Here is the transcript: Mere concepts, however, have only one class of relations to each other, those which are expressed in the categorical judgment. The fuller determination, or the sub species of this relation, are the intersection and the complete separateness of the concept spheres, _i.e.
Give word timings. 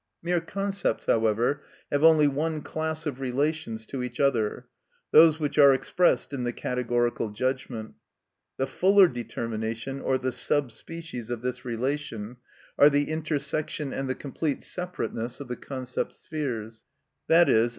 Mere 0.23 0.41
concepts, 0.41 1.05
however, 1.05 1.61
have 1.91 2.03
only 2.03 2.27
one 2.27 2.63
class 2.63 3.05
of 3.05 3.19
relations 3.19 3.85
to 3.85 4.01
each 4.01 4.19
other, 4.19 4.65
those 5.11 5.39
which 5.39 5.59
are 5.59 5.75
expressed 5.75 6.33
in 6.33 6.43
the 6.43 6.51
categorical 6.51 7.29
judgment. 7.29 7.93
The 8.57 8.65
fuller 8.65 9.07
determination, 9.07 10.01
or 10.01 10.17
the 10.17 10.31
sub 10.31 10.71
species 10.71 11.29
of 11.29 11.43
this 11.43 11.63
relation, 11.63 12.37
are 12.79 12.89
the 12.89 13.09
intersection 13.11 13.93
and 13.93 14.09
the 14.09 14.15
complete 14.15 14.63
separateness 14.63 15.39
of 15.39 15.49
the 15.49 15.55
concept 15.55 16.15
spheres, 16.15 16.83
_i.e. 17.29 17.69